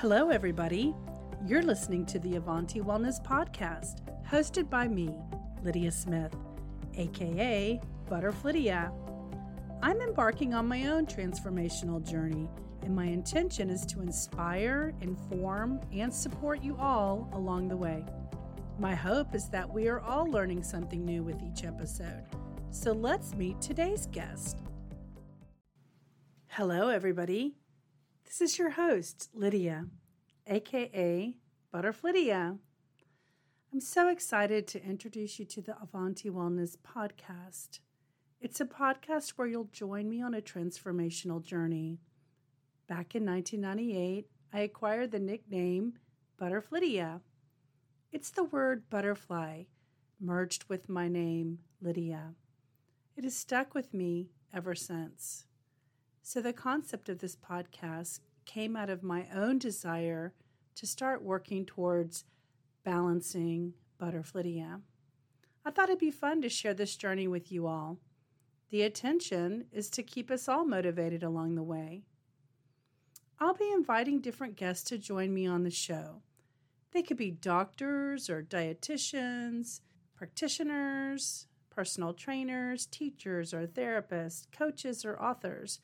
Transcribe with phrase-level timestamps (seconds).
[0.00, 0.94] Hello, everybody.
[1.44, 5.12] You're listening to the Avanti Wellness Podcast, hosted by me,
[5.64, 6.36] Lydia Smith,
[6.96, 8.92] aka Butterflydia.
[9.82, 12.48] I'm embarking on my own transformational journey,
[12.82, 18.04] and my intention is to inspire, inform, and support you all along the way.
[18.78, 22.22] My hope is that we are all learning something new with each episode.
[22.70, 24.60] So let's meet today's guest.
[26.46, 27.56] Hello, everybody.
[28.28, 29.86] This is your host, Lydia,
[30.46, 31.34] aka
[31.72, 32.58] Butterflydia.
[33.72, 37.80] I'm so excited to introduce you to the Avanti Wellness podcast.
[38.42, 42.00] It's a podcast where you'll join me on a transformational journey.
[42.86, 45.94] Back in 1998, I acquired the nickname
[46.38, 47.22] Butterflydia.
[48.12, 49.62] It's the word butterfly
[50.20, 52.34] merged with my name, Lydia.
[53.16, 55.46] It has stuck with me ever since.
[56.30, 60.34] So, the concept of this podcast came out of my own desire
[60.74, 62.26] to start working towards
[62.84, 64.82] balancing Butterflydia.
[65.64, 67.96] I thought it'd be fun to share this journey with you all.
[68.68, 72.02] The intention is to keep us all motivated along the way.
[73.40, 76.20] I'll be inviting different guests to join me on the show.
[76.92, 79.80] They could be doctors or dietitians,
[80.14, 85.80] practitioners, personal trainers, teachers or therapists, coaches or authors,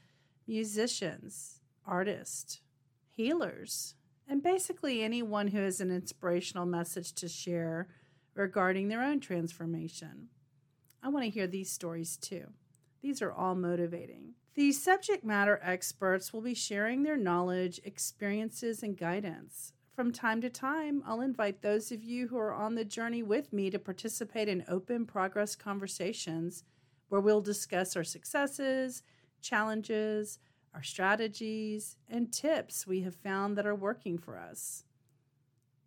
[0.46, 2.60] musicians, artists,
[3.08, 3.94] healers,
[4.28, 7.88] and basically anyone who has an inspirational message to share
[8.34, 10.28] regarding their own transformation.
[11.02, 12.46] I want to hear these stories too.
[13.02, 14.34] These are all motivating.
[14.54, 19.72] These subject matter experts will be sharing their knowledge, experiences, and guidance.
[19.94, 23.52] From time to time, I'll invite those of you who are on the journey with
[23.52, 26.64] me to participate in open progress conversations
[27.08, 29.02] where we'll discuss our successes,
[29.44, 30.38] challenges,
[30.74, 34.84] our strategies, and tips we have found that are working for us.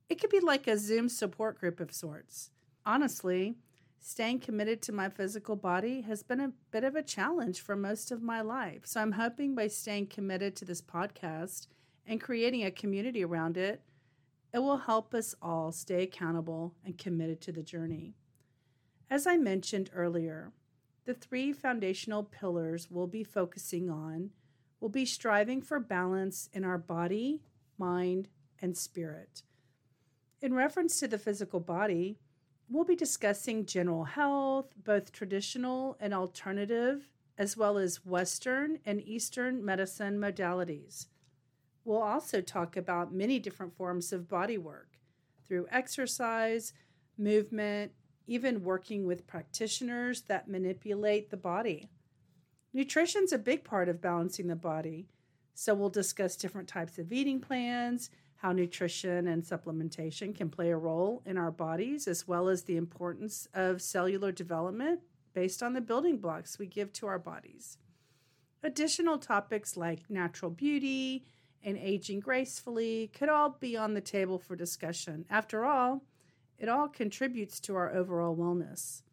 [0.09, 2.51] It could be like a Zoom support group of sorts.
[2.85, 3.57] Honestly,
[3.99, 8.11] staying committed to my physical body has been a bit of a challenge for most
[8.11, 8.83] of my life.
[8.85, 11.67] So I'm hoping by staying committed to this podcast
[12.05, 13.81] and creating a community around it,
[14.53, 18.15] it will help us all stay accountable and committed to the journey.
[19.09, 20.53] As I mentioned earlier,
[21.07, 24.29] the three foundational pillars we'll be focusing on
[24.81, 27.41] will be striving for balance in our body,
[27.77, 28.27] mind,
[28.61, 29.41] and spirit.
[30.41, 32.19] In reference to the physical body,
[32.69, 37.07] we'll be discussing general health, both traditional and alternative,
[37.37, 41.05] as well as Western and Eastern medicine modalities.
[41.85, 44.89] We'll also talk about many different forms of body work
[45.47, 46.73] through exercise,
[47.17, 47.93] movement,
[48.27, 51.89] even working with practitioners that manipulate the body.
[52.73, 55.07] Nutrition's a big part of balancing the body.
[55.53, 60.77] So we'll discuss different types of eating plans, how nutrition and supplementation can play a
[60.77, 64.99] role in our bodies, as well as the importance of cellular development
[65.33, 67.77] based on the building blocks we give to our bodies.
[68.61, 71.25] Additional topics like natural beauty
[71.63, 75.25] and aging gracefully could all be on the table for discussion.
[75.29, 76.03] After all,
[76.57, 79.03] it all contributes to our overall wellness.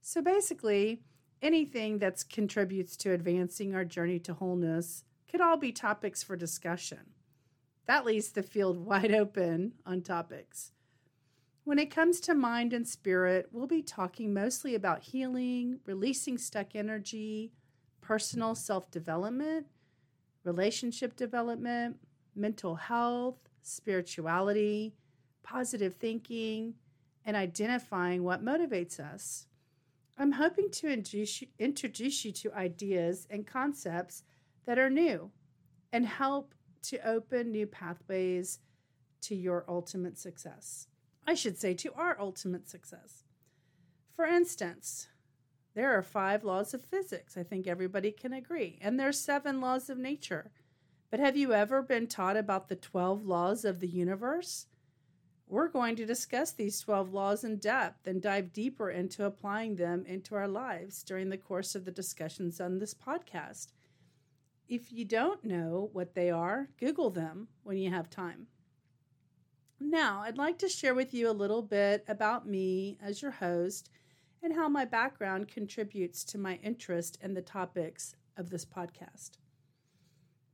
[0.00, 1.02] So basically,
[1.42, 7.00] anything that contributes to advancing our journey to wholeness could all be topics for discussion.
[7.86, 10.72] That leaves the field wide open on topics.
[11.64, 16.76] When it comes to mind and spirit, we'll be talking mostly about healing, releasing stuck
[16.76, 17.52] energy,
[18.00, 19.66] personal self development,
[20.44, 21.96] relationship development,
[22.36, 24.94] mental health, spirituality,
[25.42, 26.74] positive thinking,
[27.26, 29.48] and identifying what motivates us.
[30.16, 34.22] I'm hoping to introduce you to ideas and concepts
[34.64, 35.30] that are new
[35.92, 36.54] and help
[36.84, 38.60] to open new pathways
[39.22, 40.86] to your ultimate success.
[41.26, 43.24] I should say, to our ultimate success.
[44.14, 45.08] For instance,
[45.74, 47.36] there are five laws of physics.
[47.36, 48.78] I think everybody can agree.
[48.80, 50.52] And there are seven laws of nature.
[51.10, 54.66] But have you ever been taught about the 12 laws of the universe?
[55.48, 60.04] We're going to discuss these 12 laws in depth and dive deeper into applying them
[60.04, 63.68] into our lives during the course of the discussions on this podcast.
[64.68, 68.48] If you don't know what they are, Google them when you have time.
[69.78, 73.88] Now, I'd like to share with you a little bit about me as your host
[74.42, 79.32] and how my background contributes to my interest in the topics of this podcast.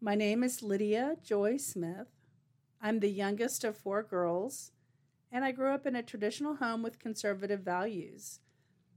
[0.03, 2.09] My name is Lydia Joy Smith.
[2.83, 4.73] I'm the youngest of four girls
[5.33, 8.41] and I grew up in a traditional home with conservative values.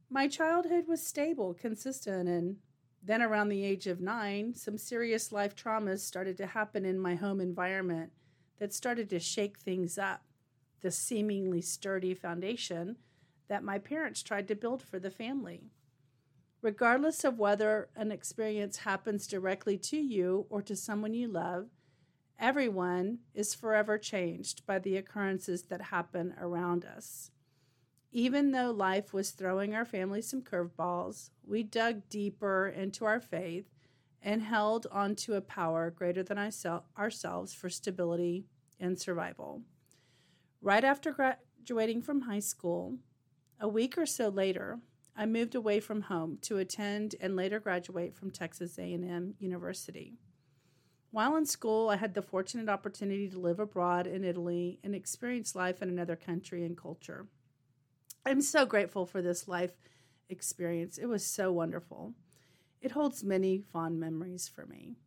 [0.10, 2.58] My childhood was stable, consistent, and
[3.02, 7.16] then around the age of nine, some serious life traumas started to happen in my
[7.16, 8.12] home environment
[8.60, 10.24] that started to shake things up,
[10.82, 12.98] the seemingly sturdy foundation
[13.48, 15.72] that my parents tried to build for the family.
[16.62, 21.68] Regardless of whether an experience happens directly to you or to someone you love,
[22.40, 27.32] everyone is forever changed by the occurrences that happen around us.
[28.12, 33.66] Even though life was throwing our family some curveballs, we dug deeper into our faith
[34.22, 36.38] and held onto a power greater than
[36.98, 38.46] ourselves for stability
[38.80, 39.62] and survival.
[40.62, 42.98] Right after graduating from high school,
[43.60, 44.80] a week or so later,
[45.16, 50.18] I moved away from home to attend and later graduate from Texas A&M University.
[51.16, 55.56] While in school, I had the fortunate opportunity to live abroad in Italy and experience
[55.56, 57.28] life in another country and culture.
[58.26, 59.72] I'm so grateful for this life
[60.28, 60.98] experience.
[60.98, 62.16] It was so wonderful.
[62.82, 64.98] It holds many fond memories for me.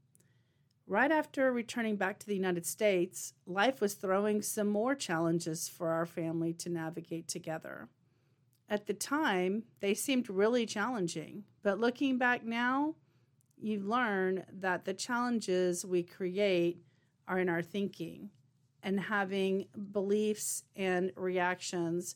[0.87, 5.91] Right after returning back to the United States, life was throwing some more challenges for
[5.91, 7.91] our family to navigate together.
[8.67, 12.95] At the time, they seemed really challenging, but looking back now,
[13.61, 16.83] you learn that the challenges we create
[17.27, 18.31] are in our thinking
[18.83, 22.15] and having beliefs and reactions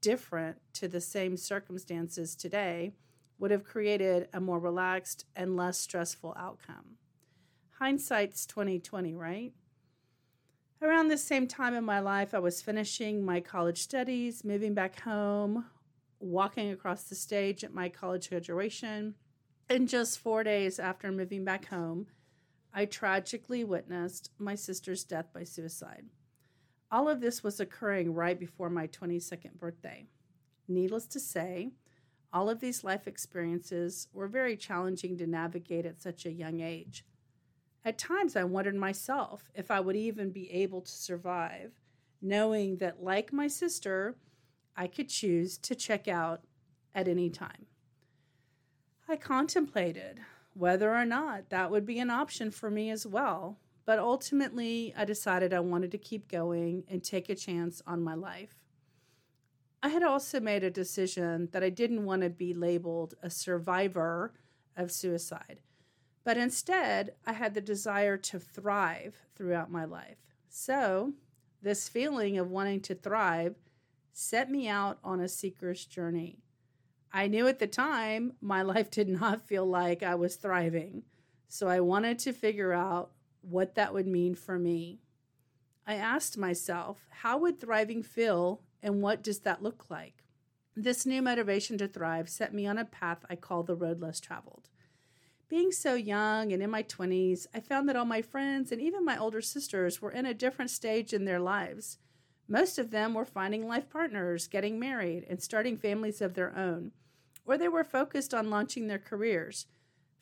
[0.00, 2.92] different to the same circumstances today
[3.38, 6.96] would have created a more relaxed and less stressful outcome.
[7.78, 9.52] Hindsight's 2020, right?
[10.82, 15.00] Around the same time in my life, I was finishing my college studies, moving back
[15.00, 15.64] home,
[16.20, 19.14] walking across the stage at my college graduation.
[19.70, 22.06] And just four days after moving back home,
[22.72, 26.06] I tragically witnessed my sister's death by suicide.
[26.90, 30.06] All of this was occurring right before my 22nd birthday.
[30.66, 31.72] Needless to say,
[32.32, 37.04] all of these life experiences were very challenging to navigate at such a young age.
[37.84, 41.72] At times, I wondered myself if I would even be able to survive,
[42.22, 44.16] knowing that, like my sister,
[44.76, 46.44] I could choose to check out
[46.94, 47.67] at any time.
[49.10, 50.20] I contemplated
[50.52, 55.06] whether or not that would be an option for me as well, but ultimately I
[55.06, 58.54] decided I wanted to keep going and take a chance on my life.
[59.82, 64.34] I had also made a decision that I didn't want to be labeled a survivor
[64.76, 65.60] of suicide.
[66.22, 70.18] But instead, I had the desire to thrive throughout my life.
[70.50, 71.14] So,
[71.62, 73.54] this feeling of wanting to thrive
[74.12, 76.42] set me out on a seeker's journey.
[77.12, 81.04] I knew at the time my life did not feel like I was thriving.
[81.48, 83.10] So I wanted to figure out
[83.40, 85.00] what that would mean for me.
[85.86, 90.24] I asked myself, how would thriving feel and what does that look like?
[90.76, 94.20] This new motivation to thrive set me on a path I call the road less
[94.20, 94.68] traveled.
[95.48, 99.04] Being so young and in my 20s, I found that all my friends and even
[99.04, 101.98] my older sisters were in a different stage in their lives.
[102.48, 106.92] Most of them were finding life partners, getting married, and starting families of their own,
[107.44, 109.66] or they were focused on launching their careers.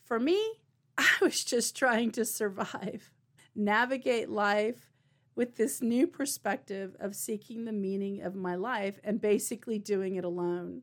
[0.03, 0.41] For me,
[0.99, 3.13] I was just trying to survive,
[3.55, 4.91] navigate life
[5.35, 10.25] with this new perspective of seeking the meaning of my life and basically doing it
[10.25, 10.83] alone.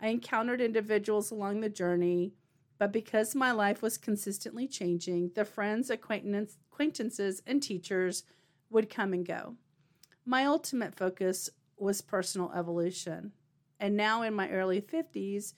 [0.00, 2.32] I encountered individuals along the journey
[2.78, 8.24] but because my life was consistently changing, the friends, acquaintances, and teachers
[8.70, 9.56] would come and go.
[10.26, 13.32] My ultimate focus was personal evolution.
[13.78, 15.52] And now in my early 50s,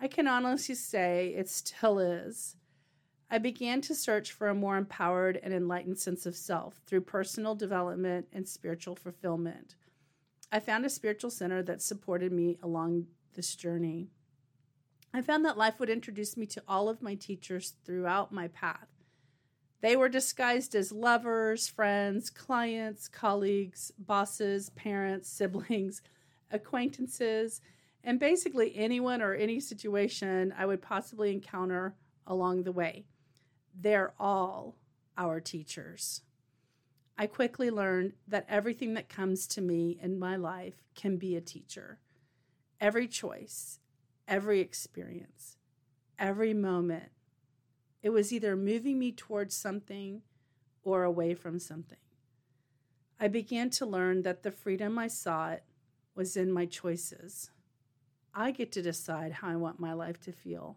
[0.00, 2.56] I can honestly say it still is.
[3.30, 7.54] I began to search for a more empowered and enlightened sense of self through personal
[7.54, 9.74] development and spiritual fulfillment.
[10.52, 14.10] I found a spiritual center that supported me along this journey.
[15.12, 18.93] I found that life would introduce me to all of my teachers throughout my path.
[19.84, 26.00] They were disguised as lovers, friends, clients, colleagues, bosses, parents, siblings,
[26.50, 27.60] acquaintances,
[28.02, 33.04] and basically anyone or any situation I would possibly encounter along the way.
[33.78, 34.78] They're all
[35.18, 36.22] our teachers.
[37.18, 41.42] I quickly learned that everything that comes to me in my life can be a
[41.42, 41.98] teacher.
[42.80, 43.80] Every choice,
[44.26, 45.58] every experience,
[46.18, 47.10] every moment.
[48.04, 50.20] It was either moving me towards something
[50.82, 51.98] or away from something.
[53.18, 55.62] I began to learn that the freedom I sought
[56.14, 57.50] was in my choices.
[58.34, 60.76] I get to decide how I want my life to feel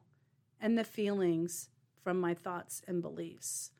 [0.61, 1.67] and the feelings
[2.01, 3.71] from my thoughts and beliefs.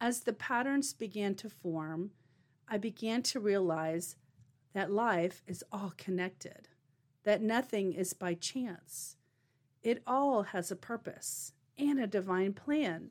[0.00, 2.10] As the patterns began to form,
[2.66, 4.16] I began to realize
[4.72, 6.66] that life is all connected
[7.22, 9.16] that nothing is by chance.
[9.84, 11.52] It all has a purpose
[11.88, 13.10] and a divine plan.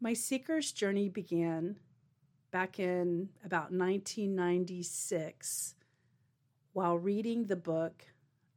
[0.00, 1.78] My seeker's journey began
[2.50, 5.74] back in about 1996
[6.72, 8.04] while reading the book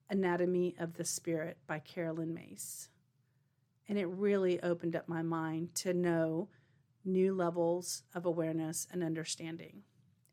[0.10, 2.90] Anatomy of the Spirit by Caroline Myss.
[3.88, 6.50] And it really opened up my mind to know
[7.06, 9.84] new levels of awareness and understanding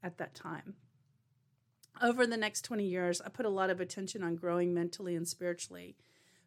[0.03, 0.75] at that time.
[2.03, 5.27] Over the next 20 years, I put a lot of attention on growing mentally and
[5.27, 5.97] spiritually.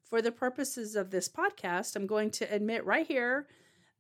[0.03, 3.48] For the purposes of this podcast, I'm going to admit right here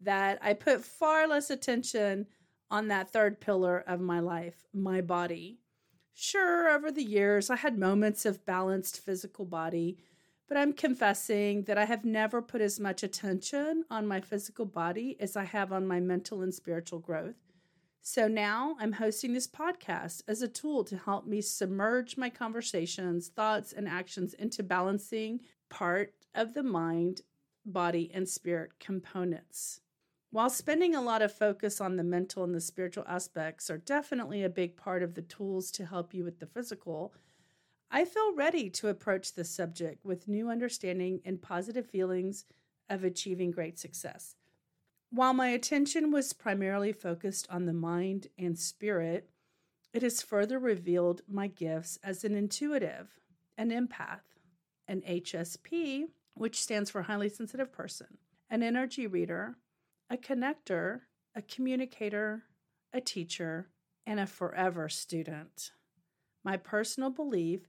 [0.01, 2.27] that I put far less attention
[2.69, 5.59] on that third pillar of my life, my body.
[6.13, 9.97] Sure, over the years, I had moments of balanced physical body,
[10.47, 15.17] but I'm confessing that I have never put as much attention on my physical body
[15.19, 17.35] as I have on my mental and spiritual growth.
[18.05, 23.29] So now I'm hosting this podcast as a tool to help me submerge my conversations,
[23.29, 25.39] thoughts, and actions into balancing
[25.73, 27.21] part of the mind,
[27.65, 29.81] body, and spirit components.
[30.29, 34.43] While spending a lot of focus on the mental and the spiritual aspects are definitely
[34.43, 37.11] a big part of the tools to help you with the physical,
[37.89, 42.45] I feel ready to approach this subject with new understanding and positive feelings
[42.87, 44.35] of achieving great success.
[45.09, 49.27] While my attention was primarily focused on the mind and spirit,
[49.91, 53.19] it has further revealed my gifts as an intuitive,
[53.57, 54.32] an empath,
[54.87, 58.17] an HSP, which stands for highly sensitive person,
[58.49, 59.55] an energy reader,
[60.09, 61.01] a connector,
[61.35, 62.43] a communicator,
[62.91, 63.69] a teacher,
[64.05, 65.71] and a forever student.
[66.43, 67.61] My personal belief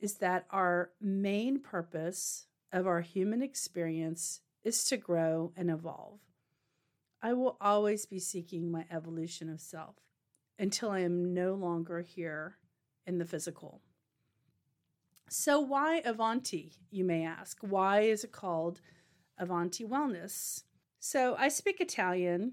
[0.00, 6.20] is that our main purpose of our human experience is to grow and evolve.
[7.22, 9.96] I will always be seeking my evolution of self
[10.58, 12.58] until I am no longer here
[13.06, 13.80] in the physical.
[15.28, 17.58] So, why Avanti, you may ask?
[17.60, 18.80] Why is it called
[19.38, 20.64] Avanti Wellness?
[21.00, 22.52] So, I speak Italian.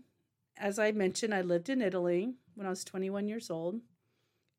[0.57, 3.81] As I mentioned, I lived in Italy when I was 21 years old.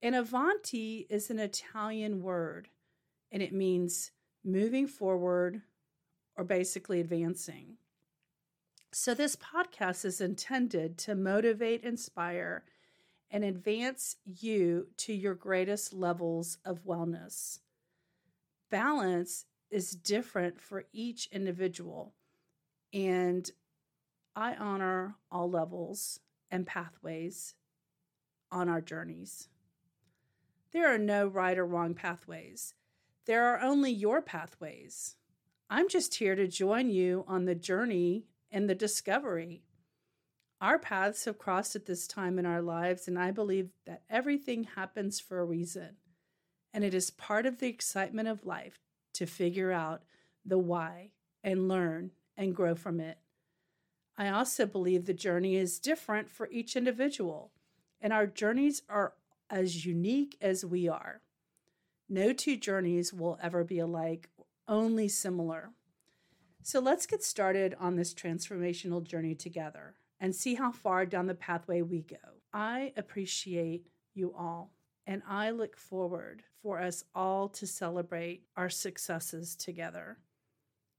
[0.02, 2.69] And Avanti is an Italian word,
[3.31, 4.11] and it means
[4.45, 5.62] moving forward
[6.37, 7.76] or basically advancing.
[8.92, 12.64] So, this podcast is intended to motivate, inspire,
[13.31, 17.61] and advance you to your greatest levels of wellness.
[18.73, 22.14] Balance is different for each individual,
[22.91, 23.50] and
[24.35, 27.55] I honor all levels and pathways
[28.50, 29.50] on our journeys.
[30.73, 32.73] There are no right or wrong pathways,
[33.26, 35.17] there are only your pathways.
[35.69, 39.64] I'm just here to join you on the journey and the discovery.
[40.62, 44.64] Our paths have crossed at this time in our lives, and I believe that everything
[44.64, 45.97] happens for a reason.
[46.73, 48.79] And it is part of the excitement of life
[49.14, 50.02] to figure out
[50.45, 51.11] the why
[51.45, 53.19] and learn and grow from it.
[54.17, 57.50] I also believe the journey is different for each individual,
[58.00, 59.14] and our journeys are
[59.50, 61.23] as unique as we are.
[62.09, 64.29] No two journeys will ever be alike,
[64.69, 65.71] only similar.
[66.62, 71.35] So let's get started on this transformational journey together and see how far down the
[71.35, 72.17] pathway we go.
[72.52, 74.71] I appreciate you all,
[75.06, 80.18] and I look forward for us all to celebrate our successes together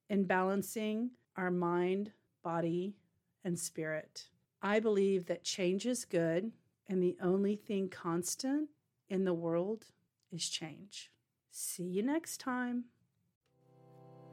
[0.10, 2.12] in balancing our mind,
[2.44, 2.96] body,
[3.44, 4.28] and spirit.
[4.62, 6.52] I believe that change is good,
[6.88, 8.70] and the only thing constant
[9.10, 9.86] in the world
[10.32, 11.12] is change.
[11.52, 12.86] See you next time.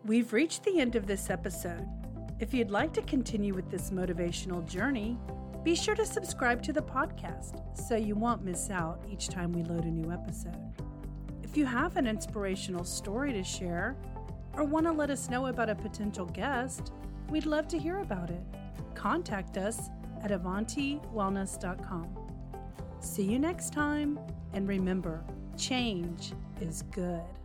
[0.05, 1.87] We've reached the end of this episode.
[2.41, 5.19] If you'd like to continue with this motivational journey,
[5.63, 9.63] be sure to subscribe to the podcast so you won't miss out each time we
[9.63, 10.73] load a new episode.
[11.43, 13.97] If you have an inspirational story to share
[14.55, 16.93] or want to let us know about a potential guest,
[17.29, 18.43] we'd love to hear about it.
[18.95, 19.91] Contact us
[20.23, 22.09] at avantiwellness.com.
[23.01, 24.19] See you next time,
[24.53, 25.25] and remember,
[25.57, 27.40] change is good.